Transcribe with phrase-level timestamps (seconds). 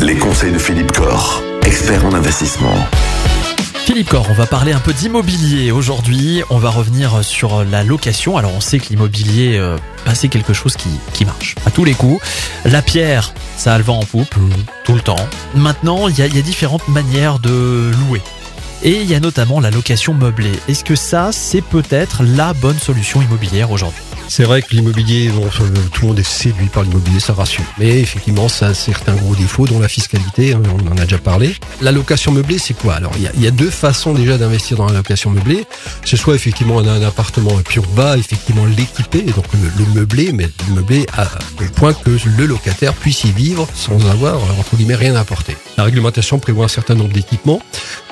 [0.00, 2.74] Les conseils de Philippe Corr, expert en investissement.
[3.84, 6.42] Philippe Corr, on va parler un peu d'immobilier aujourd'hui.
[6.48, 8.38] On va revenir sur la location.
[8.38, 11.92] Alors on sait que l'immobilier, euh, bah, c'est quelque chose qui, marche à tous les
[11.92, 12.24] coups.
[12.64, 14.34] La pierre, ça a le vent en poupe
[14.84, 15.28] tout le temps.
[15.54, 18.22] Maintenant, il y a différentes manières de louer.
[18.86, 20.52] Et il y a notamment la location meublée.
[20.68, 25.30] Est-ce que ça, c'est peut-être la bonne solution immobilière aujourd'hui C'est vrai que l'immobilier,
[25.90, 27.64] tout le monde est séduit par l'immobilier, ça rassure.
[27.78, 31.16] Mais effectivement, ça a certains gros défauts, dont la fiscalité, hein, on en a déjà
[31.16, 31.56] parlé.
[31.80, 32.96] La location meublée, c'est quoi?
[32.96, 35.64] Alors, il y, a, deux façons déjà d'investir dans la location meublée.
[36.04, 40.32] C'est soit effectivement un appartement et puis on va effectivement l'équiper, donc le, le meubler,
[40.32, 41.26] mais le meubler à,
[41.76, 45.56] point que le locataire puisse y vivre sans avoir, entre guillemets, rien à apporter.
[45.78, 47.62] La réglementation prévoit un certain nombre d'équipements.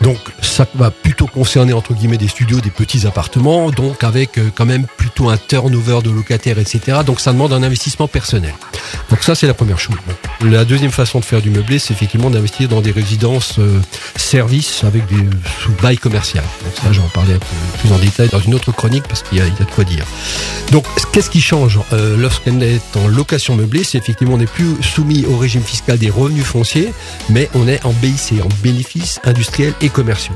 [0.00, 0.18] Donc,
[0.52, 4.66] ça va plutôt concerner, entre guillemets, des studios, des petits appartements, donc avec euh, quand
[4.66, 6.98] même plutôt un turnover de locataires, etc.
[7.06, 8.54] Donc, ça demande un investissement personnel.
[9.10, 9.96] Donc, ça, c'est la première chose.
[10.44, 13.80] La deuxième façon de faire du meublé, c'est effectivement d'investir dans des résidences euh,
[14.16, 15.24] services avec des
[15.60, 16.42] sous bail commercial.
[16.64, 17.46] Donc, ça, j'en parlais un peu
[17.78, 20.04] plus en détail dans une autre chronique parce qu'il y, y a de quoi dire.
[20.72, 23.84] Donc, qu'est-ce qui change euh, lorsqu'on est en location meublée?
[23.84, 26.92] C'est effectivement, on n'est plus soumis au régime fiscal des revenus fonciers,
[27.28, 30.34] mais on est en BIC, en bénéfices industriels et commerciaux.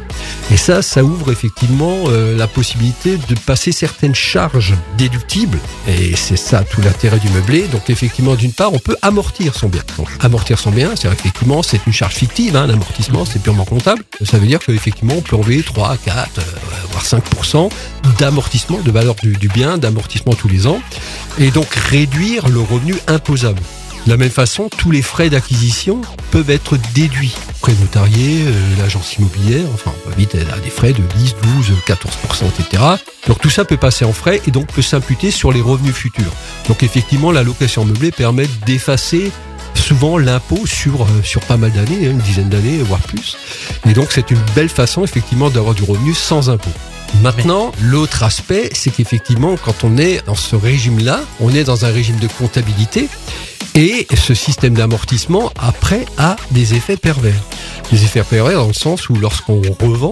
[0.52, 5.58] Et ça, ça ouvre effectivement euh, la possibilité de passer certaines charges déductibles.
[5.88, 7.62] Et c'est ça tout l'intérêt du meublé.
[7.72, 9.82] Donc effectivement, d'une part, on peut amortir son bien.
[10.20, 12.56] Amortir son bien, c'est effectivement c'est une charge fictive.
[12.56, 14.02] Hein, L'amortissement, c'est purement comptable.
[14.24, 16.42] Ça veut dire qu'effectivement, on peut enlever 3, 4, euh,
[16.90, 17.70] voire 5%
[18.18, 20.80] d'amortissement, de valeur du, bien, d'amortissement tous les ans.
[21.38, 23.60] Et donc réduire le revenu imposable.
[24.06, 27.34] De la même façon, tous les frais d'acquisition peuvent être déduits.
[27.58, 31.72] Frais notariés, euh, l'agence immobilière, enfin, on peut vite à des frais de 10, 12,
[31.84, 32.82] 14%, etc.
[33.26, 36.32] Donc tout ça peut passer en frais et donc peut s'imputer sur les revenus futurs.
[36.68, 39.32] Donc effectivement, la location meublée permet d'effacer
[39.86, 43.36] souvent l'impôt sur, euh, sur pas mal d'années, hein, une dizaine d'années, voire plus.
[43.88, 46.72] Et donc c'est une belle façon effectivement d'avoir du revenu sans impôt.
[47.22, 51.92] Maintenant, l'autre aspect, c'est qu'effectivement, quand on est dans ce régime-là, on est dans un
[51.92, 53.08] régime de comptabilité
[53.76, 57.40] et ce système d'amortissement, après, a des effets pervers.
[57.92, 60.10] Des effets pervers dans le sens où lorsqu'on revend,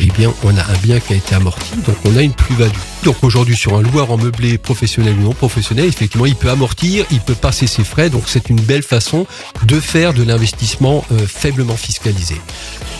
[0.00, 2.70] eh bien, on a un bien qui a été amorti, donc on a une plus-value.
[3.02, 7.04] Donc aujourd'hui, sur un loueur en meublé professionnel ou non professionnel, effectivement, il peut amortir,
[7.10, 9.26] il peut passer ses frais, donc c'est une belle façon
[9.64, 12.40] de faire de l'investissement euh, faiblement fiscalisé.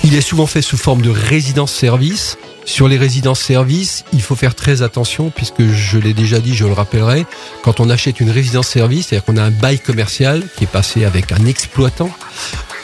[0.04, 2.38] Il est souvent fait sous forme de résidence-service.
[2.64, 6.72] Sur les résidences-services, il faut faire très attention puisque je l'ai déjà dit, je le
[6.72, 7.24] rappellerai,
[7.62, 11.32] quand on achète une résidence-service, c'est-à-dire qu'on a un bail commercial qui est passé avec
[11.32, 12.10] un exploitant,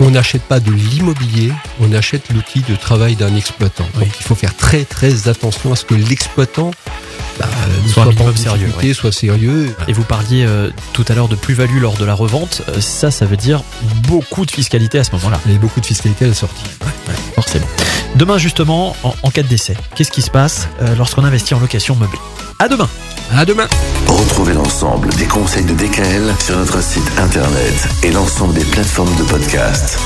[0.04, 1.50] on n'achète pas de l'immobilier,
[1.81, 3.87] on achète l'outil de travail d'un exploitant.
[3.94, 6.72] Donc il faut faire très très attention à ce que l'exploitant
[7.41, 7.47] bah,
[7.82, 9.75] ne Soit pas sérieux, soit sérieux.
[9.88, 12.62] Et vous parliez euh, tout à l'heure de plus-value lors de la revente.
[12.69, 13.62] Euh, ça, ça veut dire
[14.06, 15.41] beaucoup de fiscalité à ce moment-là.
[15.48, 16.64] A beaucoup de fiscalité à la sortie.
[17.34, 17.66] Forcément.
[18.14, 21.60] Demain, justement, en, en cas de décès, qu'est-ce qui se passe euh, lorsqu'on investit en
[21.60, 22.19] location meublée?
[22.59, 22.88] À demain
[23.32, 23.66] À demain
[24.06, 25.44] Retrouvez l'ensemble des conseils
[26.41, 29.99] sur notre site internet et l'ensemble des plateformes de podcast.